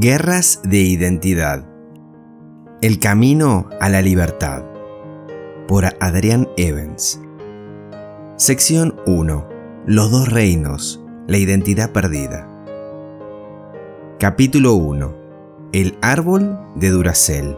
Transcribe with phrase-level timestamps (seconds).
[0.00, 1.66] Guerras de Identidad.
[2.82, 4.62] El Camino a la Libertad.
[5.66, 7.20] Por Adrián Evans.
[8.36, 9.48] Sección 1.
[9.86, 11.04] Los dos reinos.
[11.26, 12.48] La identidad perdida.
[14.20, 15.16] Capítulo 1.
[15.72, 17.56] El árbol de Duracel.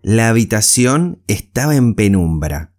[0.00, 2.73] La habitación estaba en penumbra.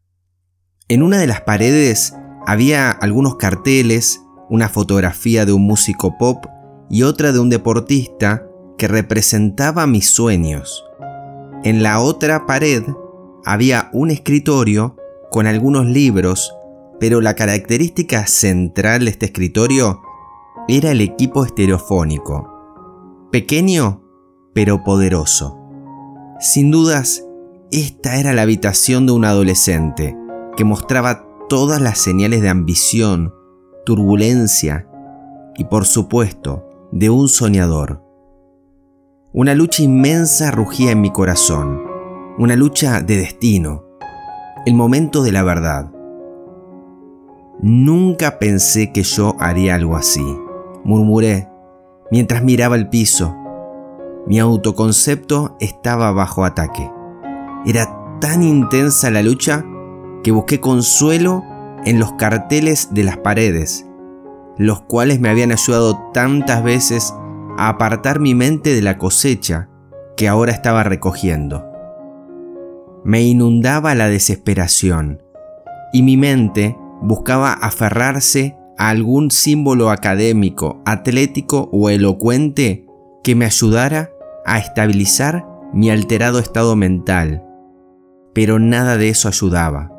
[0.88, 2.14] En una de las paredes
[2.46, 4.22] había algunos carteles,
[4.52, 6.46] una fotografía de un músico pop
[6.92, 8.46] y otra de un deportista
[8.78, 10.86] que representaba mis sueños.
[11.64, 12.84] En la otra pared
[13.46, 14.96] había un escritorio
[15.32, 16.54] con algunos libros,
[17.00, 20.02] pero la característica central de este escritorio
[20.68, 23.28] era el equipo estereofónico.
[23.32, 24.04] Pequeño,
[24.54, 25.58] pero poderoso.
[26.40, 27.26] Sin dudas,
[27.72, 30.16] esta era la habitación de un adolescente
[30.56, 33.34] que mostraba todas las señales de ambición,
[33.86, 34.88] turbulencia
[35.56, 38.04] y por supuesto de un soñador.
[39.34, 41.82] Una lucha inmensa rugía en mi corazón,
[42.38, 43.84] una lucha de destino,
[44.66, 45.92] el momento de la verdad.
[47.62, 50.26] Nunca pensé que yo haría algo así,
[50.84, 51.50] murmuré
[52.12, 53.36] mientras miraba el piso.
[54.28, 56.90] Mi autoconcepto estaba bajo ataque.
[57.66, 59.66] Era tan intensa la lucha
[60.26, 61.46] que busqué consuelo
[61.86, 63.86] en los carteles de las paredes,
[64.58, 67.14] los cuales me habían ayudado tantas veces
[67.60, 69.70] a apartar mi mente de la cosecha
[70.18, 71.64] que ahora estaba recogiendo.
[73.04, 75.22] Me inundaba la desesperación
[75.94, 82.88] y mi mente buscaba aferrarse a algún símbolo académico, atlético o elocuente
[83.24, 84.10] que me ayudara
[84.44, 87.46] a estabilizar mi alterado estado mental.
[88.34, 89.95] Pero nada de eso ayudaba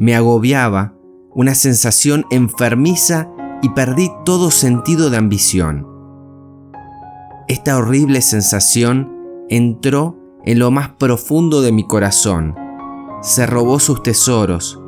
[0.00, 0.94] me agobiaba
[1.34, 3.28] una sensación enfermiza
[3.60, 5.86] y perdí todo sentido de ambición.
[7.48, 9.12] Esta horrible sensación
[9.50, 10.16] entró
[10.46, 12.56] en lo más profundo de mi corazón,
[13.20, 14.80] se robó sus tesoros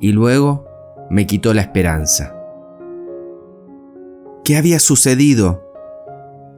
[0.00, 0.64] y luego
[1.10, 2.34] me quitó la esperanza.
[4.42, 5.62] ¿Qué había sucedido?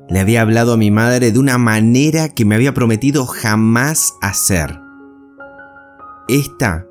[0.09, 4.78] Le había hablado a mi madre de una manera que me había prometido jamás hacer.
[6.28, 6.87] Esta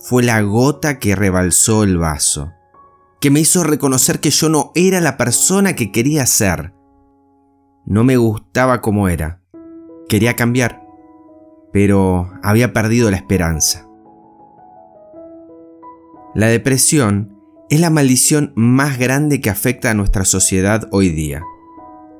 [0.00, 2.52] fue la gota que rebalsó el vaso,
[3.20, 6.72] que me hizo reconocer que yo no era la persona que quería ser.
[7.84, 9.42] No me gustaba como era.
[10.08, 10.82] Quería cambiar,
[11.72, 13.86] pero había perdido la esperanza.
[16.34, 17.36] La depresión
[17.68, 21.42] es la maldición más grande que afecta a nuestra sociedad hoy día.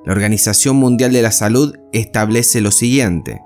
[0.04, 3.40] La Organización Mundial de la Salud establece lo siguiente.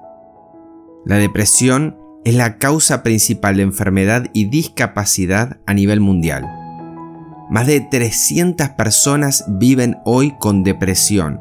[1.05, 6.49] La depresión es la causa principal de enfermedad y discapacidad a nivel mundial.
[7.51, 11.41] Más de 300 personas viven hoy con depresión,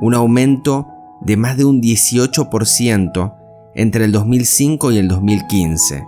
[0.00, 0.88] un aumento
[1.22, 3.34] de más de un 18%
[3.74, 6.04] entre el 2005 y el 2015.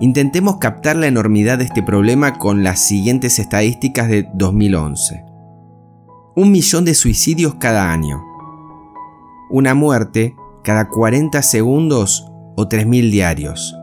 [0.00, 5.24] Intentemos captar la enormidad de este problema con las siguientes estadísticas de 2011.
[6.34, 8.22] Un millón de suicidios cada año.
[9.48, 10.34] Una muerte
[10.66, 13.78] cada 40 segundos o 3.000 diarios.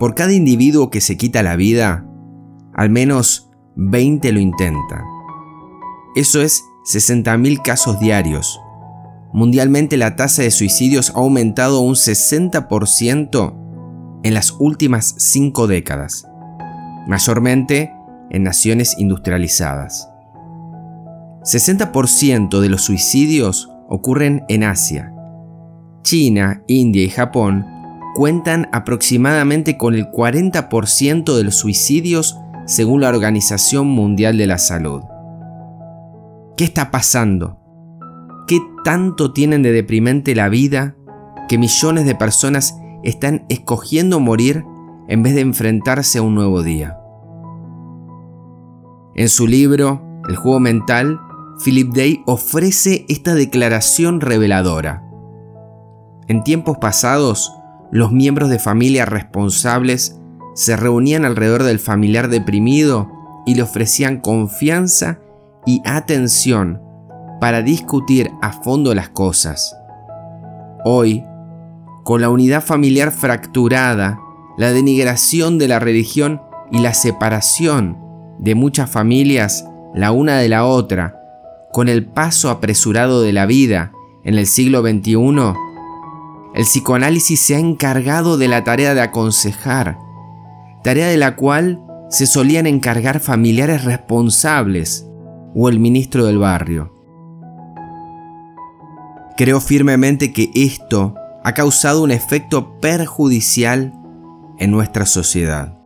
[0.00, 2.04] Por cada individuo que se quita la vida,
[2.74, 5.04] al menos 20 lo intentan.
[6.16, 6.60] Eso es
[6.92, 8.60] 60.000 casos diarios.
[9.32, 13.54] Mundialmente la tasa de suicidios ha aumentado un 60%
[14.24, 16.26] en las últimas 5 décadas,
[17.06, 17.92] mayormente
[18.30, 20.10] en naciones industrializadas.
[21.42, 25.13] 60% de los suicidios ocurren en Asia
[26.04, 27.66] China, India y Japón
[28.14, 35.02] cuentan aproximadamente con el 40% de los suicidios según la Organización Mundial de la Salud.
[36.56, 37.58] ¿Qué está pasando?
[38.46, 40.94] ¿Qué tanto tienen de deprimente la vida
[41.48, 44.64] que millones de personas están escogiendo morir
[45.08, 46.98] en vez de enfrentarse a un nuevo día?
[49.16, 51.18] En su libro, El juego mental,
[51.64, 55.03] Philip Day ofrece esta declaración reveladora.
[56.28, 57.52] En tiempos pasados,
[57.90, 60.20] los miembros de familia responsables
[60.54, 63.10] se reunían alrededor del familiar deprimido
[63.46, 65.18] y le ofrecían confianza
[65.66, 66.80] y atención
[67.40, 69.76] para discutir a fondo las cosas.
[70.84, 71.24] Hoy,
[72.04, 74.18] con la unidad familiar fracturada,
[74.56, 77.98] la denigración de la religión y la separación
[78.38, 81.20] de muchas familias la una de la otra,
[81.72, 83.92] con el paso apresurado de la vida
[84.24, 85.54] en el siglo XXI,
[86.54, 89.98] el psicoanálisis se ha encargado de la tarea de aconsejar,
[90.84, 95.08] tarea de la cual se solían encargar familiares responsables
[95.54, 96.92] o el ministro del barrio.
[99.36, 103.92] Creo firmemente que esto ha causado un efecto perjudicial
[104.58, 105.76] en nuestra sociedad.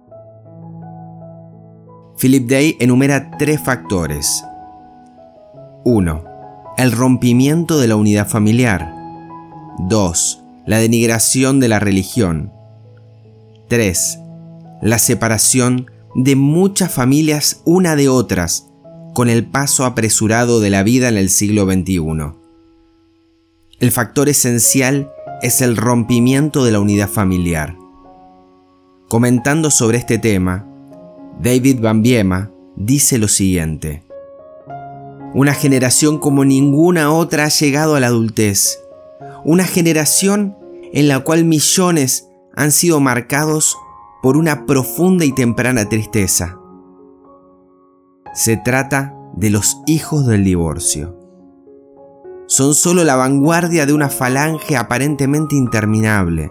[2.20, 4.44] Philip Day enumera tres factores.
[5.84, 6.24] 1.
[6.76, 8.94] El rompimiento de la unidad familiar.
[9.78, 10.44] 2.
[10.68, 12.52] La denigración de la religión.
[13.68, 14.18] 3.
[14.82, 18.68] La separación de muchas familias una de otras
[19.14, 22.34] con el paso apresurado de la vida en el siglo XXI.
[23.80, 25.10] El factor esencial
[25.40, 27.74] es el rompimiento de la unidad familiar.
[29.08, 30.68] Comentando sobre este tema,
[31.40, 34.02] David Van Biema dice lo siguiente.
[35.32, 38.80] Una generación como ninguna otra ha llegado a la adultez.
[39.44, 40.56] Una generación
[40.92, 43.76] en la cual millones han sido marcados
[44.22, 46.58] por una profunda y temprana tristeza.
[48.34, 51.18] Se trata de los hijos del divorcio
[52.48, 56.50] son solo la vanguardia de una falange aparentemente interminable.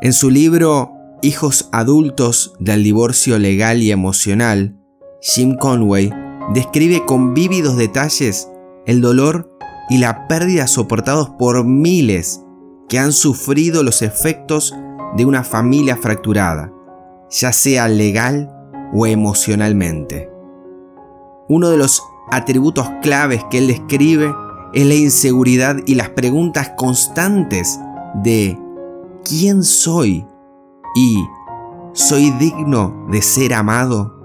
[0.00, 0.92] En su libro
[1.22, 4.78] Hijos adultos del divorcio legal y emocional,
[5.20, 6.10] Jim Conway
[6.54, 8.48] describe con vívidos detalles
[8.86, 9.54] el dolor
[9.90, 12.42] y la pérdida soportados por miles
[12.88, 14.74] que han sufrido los efectos
[15.16, 16.72] de una familia fracturada,
[17.28, 18.50] ya sea legal
[18.94, 20.30] o emocionalmente.
[21.48, 24.34] Uno de los atributos claves que él describe
[24.72, 27.78] es la inseguridad y las preguntas constantes
[28.22, 28.56] de
[29.24, 30.24] ¿quién soy?
[30.94, 31.28] y
[31.92, 34.16] ¿soy digno de ser amado?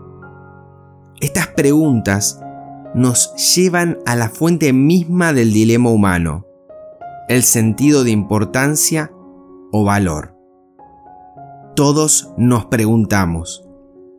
[1.19, 2.39] Estas preguntas
[2.95, 6.45] nos llevan a la fuente misma del dilema humano,
[7.27, 9.11] el sentido de importancia
[9.73, 10.33] o valor.
[11.75, 13.67] Todos nos preguntamos,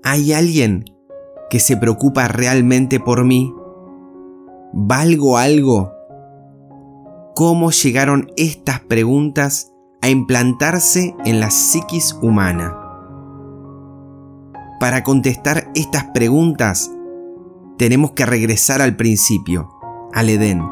[0.04, 0.84] ¿hay alguien
[1.48, 3.50] que se preocupa realmente por mí?
[4.74, 5.92] ¿Valgo algo?
[7.34, 12.76] ¿Cómo llegaron estas preguntas a implantarse en la psiquis humana?
[14.80, 16.90] Para contestar estas preguntas,
[17.78, 19.70] tenemos que regresar al principio,
[20.12, 20.62] al Edén.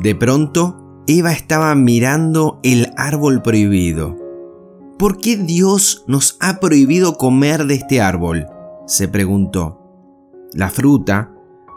[0.00, 4.16] De pronto, Eva estaba mirando el árbol prohibido.
[4.98, 8.46] ¿Por qué Dios nos ha prohibido comer de este árbol?
[8.86, 9.80] se preguntó.
[10.52, 11.32] La fruta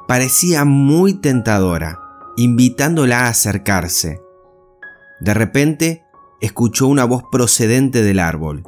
[0.07, 1.99] parecía muy tentadora,
[2.35, 4.21] invitándola a acercarse.
[5.21, 6.03] De repente,
[6.41, 8.63] escuchó una voz procedente del árbol.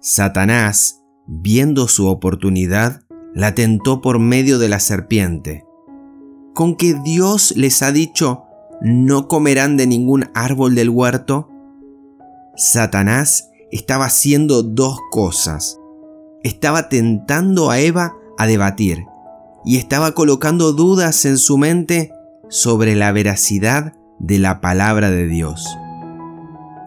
[0.00, 3.01] Satanás, viendo su oportunidad,
[3.34, 5.64] la tentó por medio de la serpiente.
[6.54, 8.44] ¿Con que Dios les ha dicho,
[8.80, 11.48] no comerán de ningún árbol del huerto?
[12.56, 15.78] Satanás estaba haciendo dos cosas.
[16.42, 19.06] Estaba tentando a Eva a debatir
[19.64, 22.12] y estaba colocando dudas en su mente
[22.48, 25.66] sobre la veracidad de la palabra de Dios.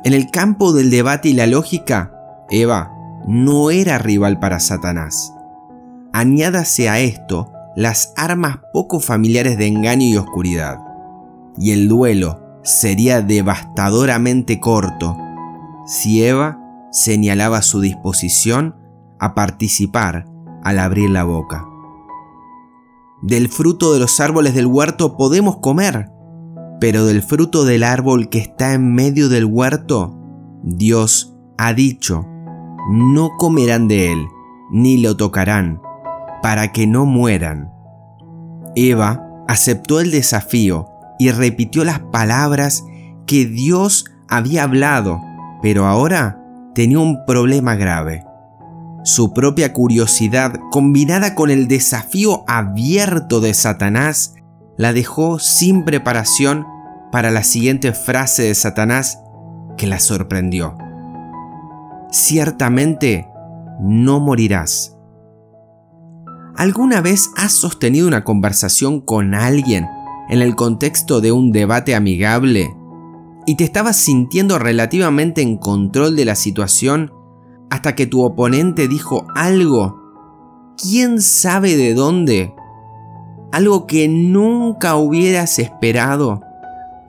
[0.03, 2.13] En el campo del debate y la lógica,
[2.50, 2.91] Eva
[3.27, 5.35] no era rival para Satanás.
[6.17, 10.79] Añádase a esto las armas poco familiares de engaño y oscuridad,
[11.57, 15.17] y el duelo sería devastadoramente corto
[15.86, 16.57] si Eva
[16.89, 18.77] señalaba su disposición
[19.19, 20.25] a participar
[20.63, 21.65] al abrir la boca.
[23.22, 26.13] Del fruto de los árboles del huerto podemos comer,
[26.79, 30.17] pero del fruto del árbol que está en medio del huerto,
[30.63, 32.25] Dios ha dicho,
[32.89, 34.25] no comerán de él,
[34.72, 35.81] ni lo tocarán,
[36.46, 37.72] para que no mueran.
[38.75, 42.84] Eva aceptó el desafío y repitió las palabras
[43.25, 45.24] que Dios había hablado,
[45.64, 46.40] pero ahora
[46.75, 48.25] tenía un problema grave.
[49.04, 54.36] Su propia curiosidad, combinada con el desafío abierto de Satanás,
[54.78, 56.68] la dejó sin preparación
[57.12, 59.18] para la siguiente frase de Satanás
[59.78, 60.78] que la sorprendió.
[62.12, 63.28] Ciertamente
[63.80, 64.95] no morirás.
[66.57, 69.88] ¿Alguna vez has sostenido una conversación con alguien
[70.29, 72.74] en el contexto de un debate amigable
[73.45, 77.12] y te estabas sintiendo relativamente en control de la situación
[77.69, 80.00] hasta que tu oponente dijo algo,
[80.81, 82.53] quién sabe de dónde,
[83.51, 86.41] algo que nunca hubieras esperado,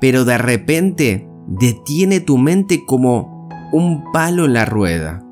[0.00, 5.25] pero de repente detiene tu mente como un palo en la rueda.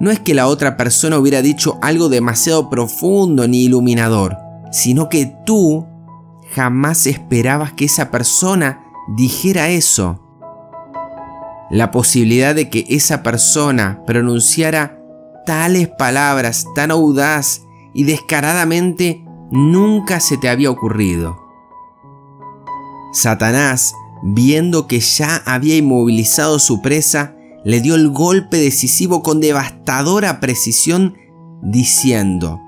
[0.00, 4.38] No es que la otra persona hubiera dicho algo demasiado profundo ni iluminador,
[4.72, 5.86] sino que tú
[6.54, 8.82] jamás esperabas que esa persona
[9.14, 10.18] dijera eso.
[11.70, 14.98] La posibilidad de que esa persona pronunciara
[15.44, 21.36] tales palabras tan audaz y descaradamente nunca se te había ocurrido.
[23.12, 30.40] Satanás, viendo que ya había inmovilizado su presa, le dio el golpe decisivo con devastadora
[30.40, 31.16] precisión,
[31.62, 32.60] diciendo,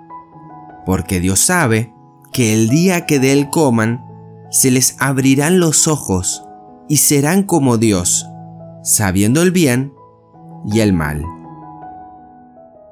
[0.84, 1.92] porque Dios sabe
[2.32, 4.04] que el día que de él coman,
[4.50, 6.44] se les abrirán los ojos
[6.88, 8.26] y serán como Dios,
[8.82, 9.94] sabiendo el bien
[10.66, 11.24] y el mal.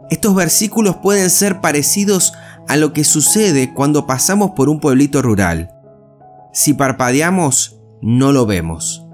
[0.09, 2.33] Estos versículos pueden ser parecidos
[2.66, 5.71] a lo que sucede cuando pasamos por un pueblito rural.
[6.52, 9.07] Si parpadeamos, no lo vemos.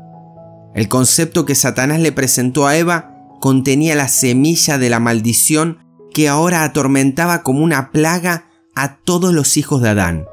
[0.76, 5.78] El concepto que Satanás le presentó a Eva contenía la semilla de la maldición
[6.12, 10.26] que ahora atormentaba como una plaga a todos los hijos de Adán.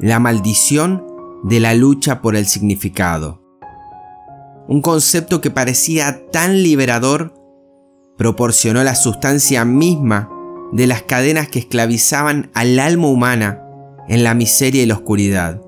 [0.00, 1.06] La maldición
[1.44, 3.42] de la lucha por el significado.
[4.68, 7.34] Un concepto que parecía tan liberador
[8.16, 10.30] proporcionó la sustancia misma
[10.72, 13.62] de las cadenas que esclavizaban al alma humana
[14.08, 15.60] en la miseria y la oscuridad.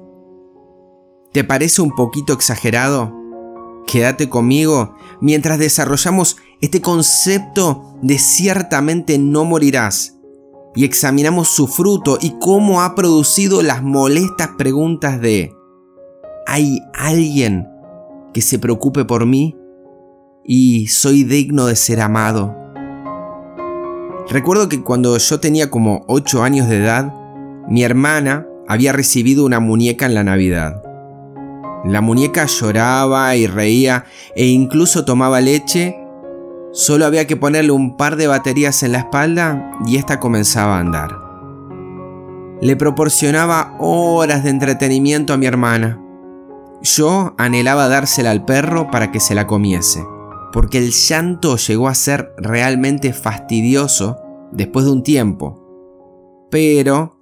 [1.33, 3.20] ¿Te parece un poquito exagerado?
[3.87, 10.17] Quédate conmigo mientras desarrollamos este concepto de ciertamente no morirás
[10.75, 15.55] y examinamos su fruto y cómo ha producido las molestas preguntas de
[16.47, 17.67] ¿hay alguien
[18.33, 19.57] que se preocupe por mí?
[20.45, 22.57] Y soy digno de ser amado.
[24.29, 27.13] Recuerdo que cuando yo tenía como 8 años de edad,
[27.69, 30.83] mi hermana había recibido una muñeca en la Navidad.
[31.85, 34.05] La muñeca lloraba y reía
[34.37, 35.97] e incluso tomaba leche.
[36.73, 40.81] Solo había que ponerle un par de baterías en la espalda y ésta comenzaba a
[40.81, 41.19] andar.
[42.61, 45.99] Le proporcionaba horas de entretenimiento a mi hermana.
[46.83, 50.05] Yo anhelaba dársela al perro para que se la comiese,
[50.53, 54.19] porque el llanto llegó a ser realmente fastidioso
[54.53, 56.49] después de un tiempo.
[56.51, 57.17] Pero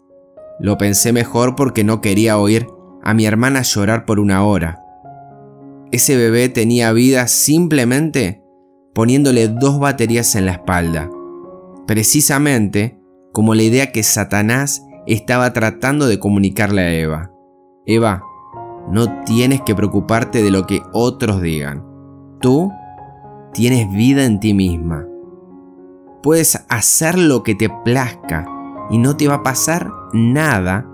[0.58, 2.66] lo pensé mejor porque no quería oír
[3.08, 4.84] a mi hermana llorar por una hora.
[5.90, 8.44] Ese bebé tenía vida simplemente
[8.94, 11.08] poniéndole dos baterías en la espalda,
[11.86, 13.00] precisamente
[13.32, 17.32] como la idea que Satanás estaba tratando de comunicarle a Eva.
[17.86, 18.22] Eva,
[18.90, 21.86] no tienes que preocuparte de lo que otros digan.
[22.42, 22.70] Tú
[23.54, 25.06] tienes vida en ti misma.
[26.22, 28.44] Puedes hacer lo que te plazca
[28.90, 30.86] y no te va a pasar nada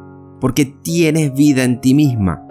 [0.45, 2.47] porque tienes vida en ti misma.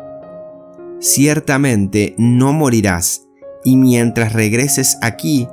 [0.99, 3.27] Ciertamente no morirás,
[3.63, 5.47] y mientras regreses aquí,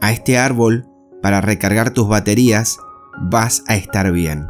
[0.00, 0.88] a este árbol,
[1.22, 2.78] para recargar tus baterías,
[3.30, 4.48] vas a estar bien.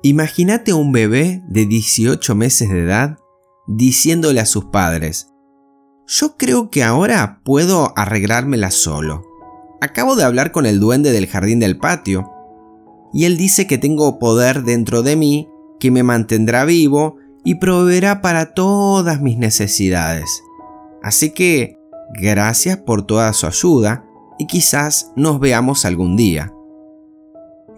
[0.00, 3.18] Imagínate un bebé de 18 meses de edad
[3.66, 5.34] diciéndole a sus padres,
[6.06, 9.22] yo creo que ahora puedo arreglármela solo.
[9.82, 12.31] Acabo de hablar con el duende del jardín del patio
[13.12, 18.22] y Él dice que tengo poder dentro de mí que me mantendrá vivo y proveerá
[18.22, 20.42] para todas mis necesidades.
[21.02, 21.78] Así que,
[22.14, 24.04] gracias por toda su ayuda
[24.38, 26.52] y quizás nos veamos algún día.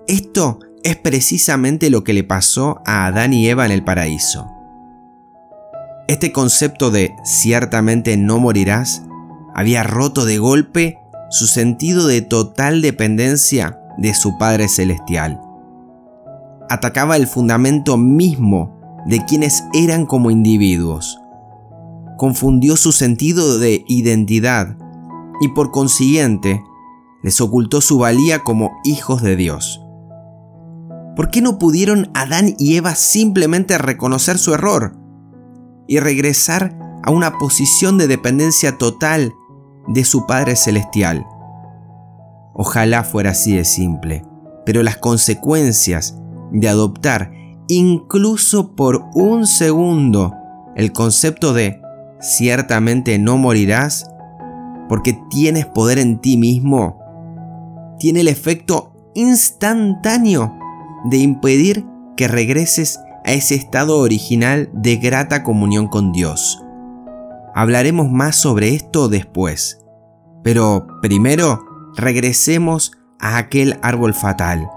[0.06, 4.46] Esto es precisamente lo que le pasó a Adán y Eva en el paraíso.
[6.08, 9.02] Este concepto de ciertamente no morirás
[9.54, 10.98] había roto de golpe
[11.30, 15.40] su sentido de total dependencia de su Padre Celestial.
[16.68, 18.74] Atacaba el fundamento mismo
[19.06, 21.18] de quienes eran como individuos.
[22.16, 24.76] Confundió su sentido de identidad
[25.40, 26.62] y por consiguiente
[27.22, 29.80] les ocultó su valía como hijos de Dios.
[31.16, 34.96] ¿Por qué no pudieron Adán y Eva simplemente reconocer su error
[35.86, 39.32] y regresar a una posición de dependencia total
[39.88, 41.26] de su Padre Celestial?
[42.54, 44.24] Ojalá fuera así de simple,
[44.64, 46.16] pero las consecuencias
[46.52, 47.32] de adoptar
[47.68, 50.32] incluso por un segundo
[50.76, 51.80] el concepto de
[52.20, 54.08] ciertamente no morirás
[54.88, 56.98] porque tienes poder en ti mismo,
[57.98, 60.56] tiene el efecto instantáneo
[61.04, 66.62] de impedir que regreses a ese estado original de grata comunión con Dios.
[67.54, 69.84] Hablaremos más sobre esto después,
[70.42, 74.68] pero primero regresemos a aquel árbol fatal.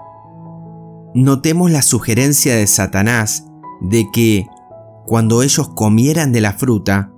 [1.13, 3.45] Notemos la sugerencia de Satanás
[3.81, 4.47] de que
[5.05, 7.11] cuando ellos comieran de la fruta,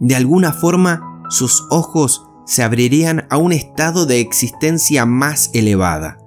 [0.00, 6.18] de alguna forma sus ojos se abrirían a un estado de existencia más elevada.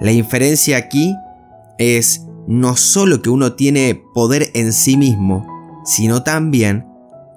[0.00, 1.14] La inferencia aquí
[1.78, 5.46] es no solo que uno tiene poder en sí mismo,
[5.84, 6.86] sino también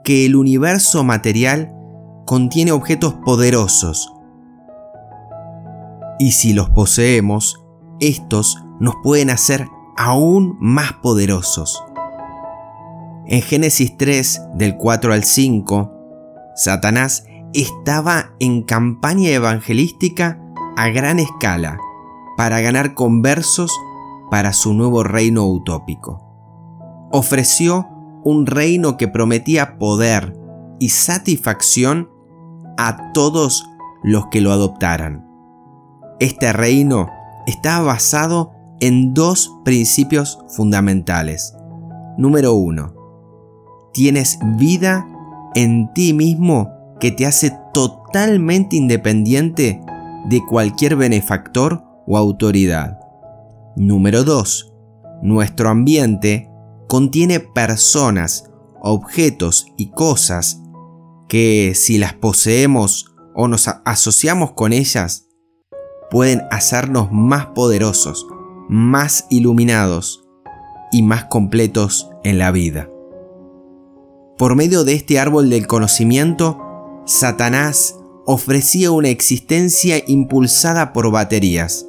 [0.03, 1.73] que el universo material
[2.25, 4.13] contiene objetos poderosos.
[6.19, 7.63] Y si los poseemos,
[7.99, 11.83] estos nos pueden hacer aún más poderosos.
[13.25, 15.91] En Génesis 3, del 4 al 5,
[16.55, 20.39] Satanás estaba en campaña evangelística
[20.77, 21.77] a gran escala
[22.37, 23.71] para ganar conversos
[24.31, 26.23] para su nuevo reino utópico.
[27.11, 27.87] Ofreció
[28.23, 30.37] un reino que prometía poder
[30.79, 32.09] y satisfacción
[32.77, 33.65] a todos
[34.03, 35.26] los que lo adoptaran.
[36.19, 37.09] Este reino
[37.45, 41.55] estaba basado en dos principios fundamentales.
[42.17, 42.93] Número uno,
[43.93, 45.07] tienes vida
[45.53, 46.69] en ti mismo
[46.99, 49.79] que te hace totalmente independiente
[50.25, 52.99] de cualquier benefactor o autoridad.
[53.75, 54.73] Número 2.
[55.21, 56.49] Nuestro ambiente
[56.87, 58.49] contiene personas,
[58.81, 60.61] objetos y cosas
[61.27, 65.26] que si las poseemos o nos asociamos con ellas,
[66.09, 68.27] pueden hacernos más poderosos,
[68.69, 70.25] más iluminados
[70.91, 72.89] y más completos en la vida.
[74.37, 76.59] Por medio de este árbol del conocimiento,
[77.05, 81.87] Satanás ofrecía una existencia impulsada por baterías,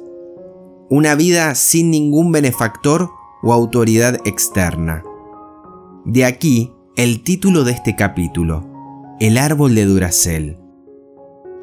[0.89, 3.09] una vida sin ningún benefactor
[3.43, 5.03] o autoridad externa.
[6.05, 8.65] De aquí el título de este capítulo,
[9.19, 10.57] El árbol de Duracel.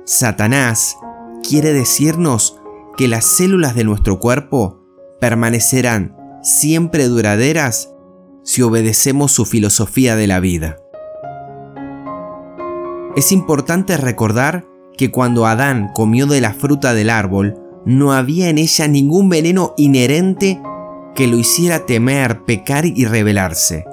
[0.04, 0.96] Satanás
[1.48, 2.58] quiere decirnos
[2.96, 4.80] que las células de nuestro cuerpo
[5.20, 7.92] permanecerán siempre duraderas
[8.42, 10.76] si obedecemos su filosofía de la vida.
[13.16, 18.58] Es importante recordar que cuando Adán comió de la fruta del árbol, no había en
[18.58, 20.60] ella ningún veneno inherente
[21.14, 23.84] que lo hiciera temer, pecar y rebelarse.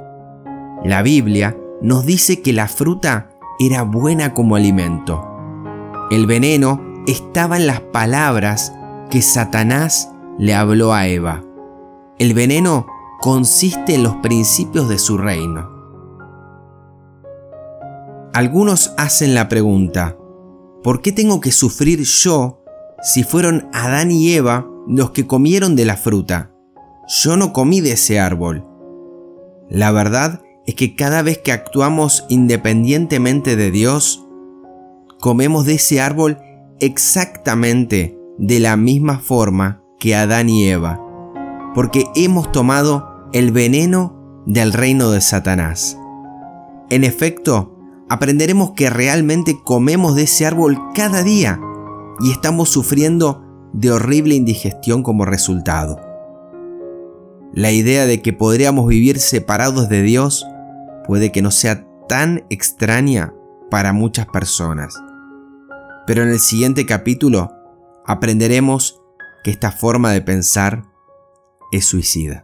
[0.84, 5.26] La Biblia nos dice que la fruta era buena como alimento.
[6.10, 8.74] El veneno estaba en las palabras
[9.10, 11.44] que Satanás le habló a Eva.
[12.18, 12.88] El veneno
[13.22, 15.72] consiste en los principios de su reino.
[18.34, 20.18] Algunos hacen la pregunta,
[20.84, 22.64] ¿por qué tengo que sufrir yo
[23.02, 26.52] si fueron Adán y Eva los que comieron de la fruta?
[27.08, 28.66] Yo no comí de ese árbol.
[29.70, 34.26] La verdad es que cada vez que actuamos independientemente de Dios,
[35.20, 36.38] comemos de ese árbol
[36.80, 41.00] exactamente de la misma forma que Adán y Eva,
[41.74, 45.98] porque hemos tomado el veneno del reino de Satanás.
[46.90, 47.78] En efecto,
[48.10, 51.60] aprenderemos que realmente comemos de ese árbol cada día
[52.20, 56.00] y estamos sufriendo de horrible indigestión como resultado.
[57.54, 60.46] La idea de que podríamos vivir separados de Dios
[61.06, 63.34] puede que no sea tan extraña
[63.70, 64.96] para muchas personas.
[66.06, 67.52] Pero en el siguiente capítulo
[68.06, 69.02] aprenderemos
[69.44, 70.84] que esta forma de pensar
[71.72, 72.44] es suicida.